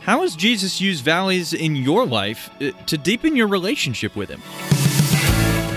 [0.00, 4.40] How has Jesus used valleys in your life uh, to deepen your relationship with Him?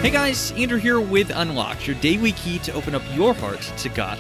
[0.02, 3.90] Hey guys, Andrew here with Unlocked, your daily key to open up your heart to
[3.90, 4.18] God.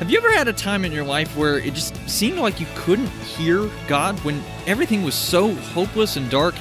[0.00, 2.66] Have you ever had a time in your life where it just seemed like you
[2.74, 6.56] couldn't hear God when everything was so hopeless and dark?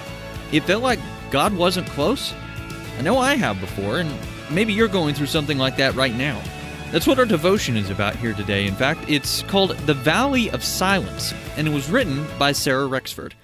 [0.52, 0.99] It felt like
[1.31, 2.36] God wasn't close?
[2.99, 4.13] I know I have before, and
[4.52, 6.39] maybe you're going through something like that right now.
[6.96, 8.66] That's what our devotion is about here today.
[8.66, 13.36] In fact, it's called The Valley of Silence, and it was written by Sarah Rexford.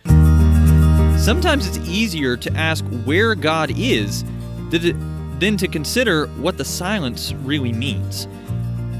[1.18, 4.24] Sometimes it's easier to ask where God is
[4.69, 8.25] than to consider what the silence really means.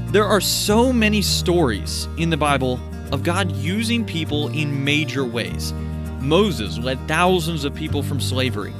[0.08, 2.78] There are so many stories in the Bible
[3.10, 5.72] of God using people in major ways.
[6.20, 8.74] Moses led thousands of people from slavery.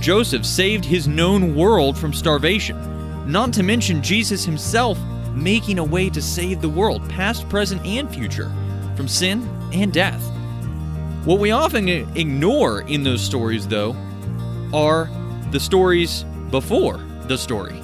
[0.00, 3.30] Joseph saved his known world from starvation.
[3.30, 4.98] Not to mention Jesus himself
[5.34, 8.52] making a way to save the world, past, present, and future,
[8.96, 10.22] from sin and death.
[11.24, 13.96] What we often ignore in those stories, though,
[14.72, 15.10] are
[15.50, 17.82] the stories before the story.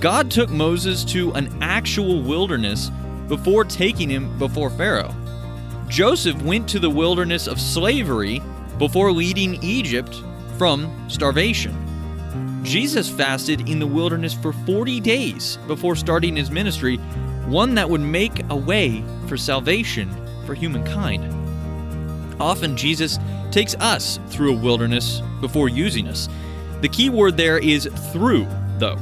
[0.00, 2.90] God took Moses to an actual wilderness
[3.28, 5.14] before taking him before Pharaoh.
[5.88, 8.42] Joseph went to the wilderness of slavery
[8.78, 10.22] before leading Egypt
[10.58, 11.85] from starvation.
[12.66, 16.96] Jesus fasted in the wilderness for 40 days before starting his ministry,
[17.46, 20.10] one that would make a way for salvation
[20.44, 21.32] for humankind.
[22.40, 23.20] Often, Jesus
[23.52, 26.28] takes us through a wilderness before using us.
[26.80, 28.98] The key word there is through, though.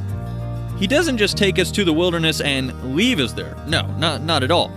[0.79, 3.57] He doesn't just take us to the wilderness and leave us there.
[3.67, 4.71] No, not, not at all.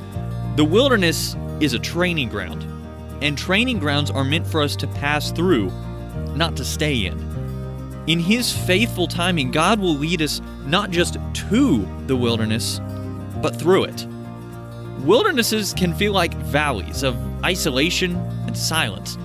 [0.55, 2.63] The wilderness is a training ground,
[3.21, 5.71] and training grounds are meant for us to pass through,
[6.35, 7.26] not to stay in.
[8.07, 12.79] In His faithful timing, God will lead us not just to the wilderness,
[13.41, 14.07] but through it.
[14.99, 18.15] Wildernesses can feel like valleys of isolation
[18.47, 19.17] and silence.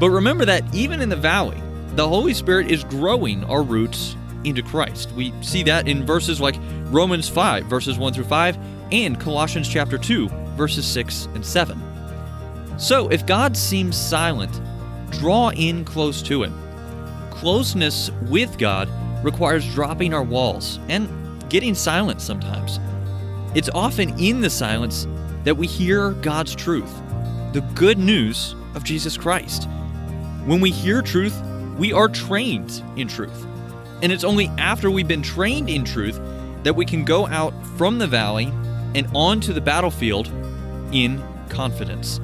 [0.00, 1.62] But remember that even in the valley,
[1.96, 5.12] the Holy Spirit is growing our roots into Christ.
[5.12, 6.56] We see that in verses like
[6.86, 8.58] Romans 5, verses 1 through 5,
[8.90, 11.80] and Colossians chapter 2, verses 6 and 7.
[12.78, 14.60] So, if God seems silent,
[15.10, 16.63] draw in close to Him.
[17.44, 18.88] Closeness with God
[19.22, 21.10] requires dropping our walls and
[21.50, 22.80] getting silent sometimes.
[23.54, 25.06] It's often in the silence
[25.42, 26.90] that we hear God's truth,
[27.52, 29.68] the good news of Jesus Christ.
[30.46, 31.38] When we hear truth,
[31.76, 33.46] we are trained in truth.
[34.00, 36.18] And it's only after we've been trained in truth
[36.62, 38.46] that we can go out from the valley
[38.94, 40.28] and onto the battlefield
[40.92, 42.20] in confidence.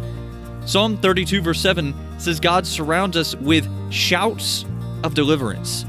[0.64, 4.64] Psalm 32, verse 7 says, God surrounds us with shouts
[5.02, 5.84] of deliverance.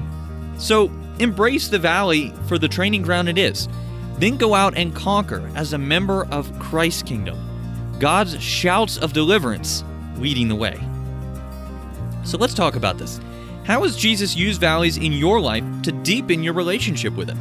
[0.58, 3.68] So embrace the valley for the training ground it is.
[4.18, 7.38] Then go out and conquer as a member of Christ's kingdom.
[8.00, 9.84] God's shouts of deliverance
[10.18, 10.80] leading the way.
[12.24, 13.20] So let's talk about this.
[13.64, 17.40] How has Jesus used valleys in your life to deepen your relationship with Him?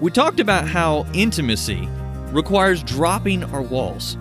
[0.00, 1.88] We talked about how intimacy
[2.30, 4.16] requires dropping our walls.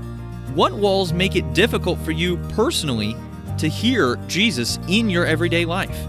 [0.54, 3.16] What walls make it difficult for you personally
[3.58, 6.06] to hear Jesus in your everyday life?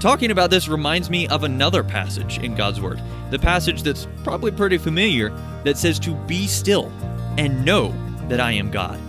[0.00, 4.50] Talking about this reminds me of another passage in God's Word, the passage that's probably
[4.50, 5.30] pretty familiar
[5.64, 6.92] that says to be still
[7.38, 7.94] and know
[8.28, 9.00] that I am God.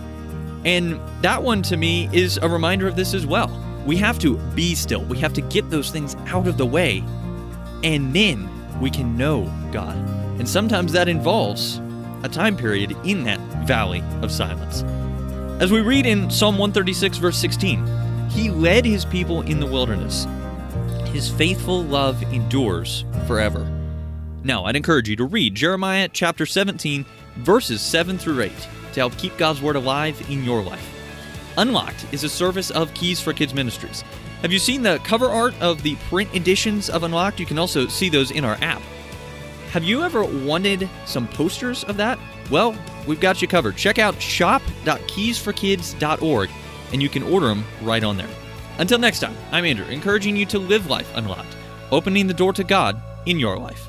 [0.64, 3.48] And that one to me is a reminder of this as well.
[3.86, 7.04] We have to be still, we have to get those things out of the way,
[7.84, 8.48] and then
[8.80, 9.96] we can know God.
[10.38, 11.80] And sometimes that involves
[12.22, 14.82] a time period in that valley of silence.
[15.58, 20.26] As we read in Psalm 136, verse 16, He led His people in the wilderness.
[21.06, 23.66] His faithful love endures forever.
[24.44, 27.06] Now, I'd encourage you to read Jeremiah chapter 17,
[27.36, 28.52] verses 7 through 8,
[28.92, 30.86] to help keep God's Word alive in your life.
[31.56, 34.02] Unlocked is a service of Keys for Kids Ministries.
[34.42, 37.40] Have you seen the cover art of the print editions of Unlocked?
[37.40, 38.82] You can also see those in our app.
[39.70, 42.18] Have you ever wanted some posters of that?
[42.50, 43.76] Well, we've got you covered.
[43.76, 46.50] Check out shop.keysforkids.org
[46.92, 48.28] and you can order them right on there.
[48.78, 51.56] Until next time, I'm Andrew, encouraging you to live life unlocked,
[51.90, 53.88] opening the door to God in your life.